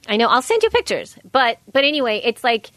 [0.10, 0.28] I know.
[0.28, 2.72] I'll send you pictures, but but anyway, it's like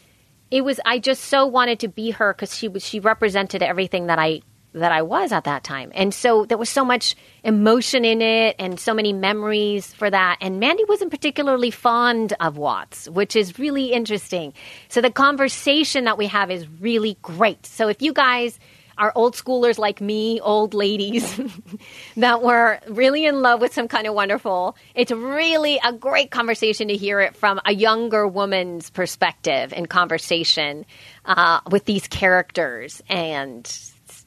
[0.51, 0.79] it was.
[0.85, 2.85] I just so wanted to be her because she was.
[2.85, 4.41] She represented everything that I
[4.73, 8.55] that I was at that time, and so there was so much emotion in it,
[8.59, 10.37] and so many memories for that.
[10.41, 14.53] And Mandy wasn't particularly fond of Watts, which is really interesting.
[14.89, 17.65] So the conversation that we have is really great.
[17.65, 18.59] So if you guys
[18.97, 21.39] are old schoolers like me, old ladies
[22.17, 24.75] that were really in love with some kind of wonderful.
[24.95, 30.85] It's really a great conversation to hear it from a younger woman's perspective and conversation
[31.25, 33.01] uh, with these characters.
[33.09, 33.65] And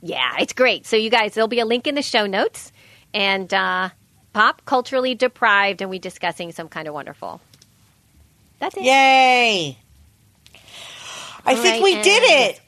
[0.02, 0.86] yeah, it's great.
[0.86, 2.72] So, you guys, there'll be a link in the show notes.
[3.14, 3.88] And uh,
[4.36, 7.40] pop culturally deprived, and we discussing some kind of wonderful.
[8.58, 8.82] That's it.
[8.82, 9.78] Yay!
[11.46, 12.60] I All think right, we did it.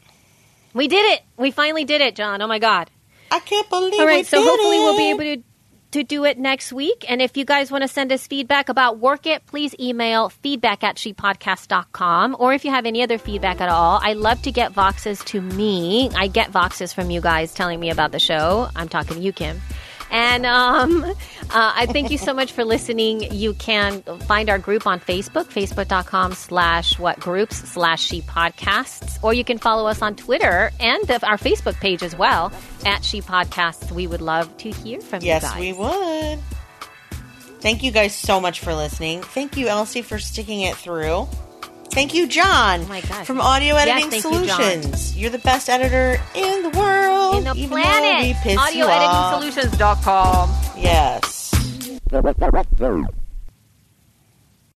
[0.78, 1.22] We did it.
[1.36, 2.40] We finally did it, John.
[2.40, 2.88] Oh my God.
[3.32, 3.94] I can't believe.
[3.94, 5.42] All we right, so hopefully we'll be able to
[5.90, 7.04] to do it next week.
[7.08, 10.84] And if you guys want to send us feedback about Werk It, please email feedback
[10.84, 12.36] at shepodcast.com.
[12.38, 15.40] Or if you have any other feedback at all, I love to get voxes to
[15.40, 16.10] me.
[16.14, 18.68] I get voxes from you guys telling me about the show.
[18.76, 19.60] I'm talking to you, Kim.
[20.10, 21.14] And um, uh,
[21.50, 23.32] I thank you so much for listening.
[23.32, 29.34] You can find our group on Facebook, facebook.com slash what groups slash she podcasts, or
[29.34, 32.52] you can follow us on Twitter and the, our Facebook page as well
[32.86, 33.92] at she podcasts.
[33.92, 35.58] We would love to hear from Yes, you guys.
[35.58, 36.38] Yes, we would.
[37.60, 39.22] Thank you guys so much for listening.
[39.22, 41.28] Thank you, Elsie, for sticking it through.
[41.90, 44.46] Thank you, John, Oh my from Audio Yes, Editing John.
[44.46, 45.16] Solutions.
[45.16, 47.36] You, are the best editor in the world.
[47.36, 48.36] In the even planet.
[48.42, 49.42] piss you off.
[49.42, 50.50] AudioEditingSolutions.com.
[50.76, 51.52] Yes.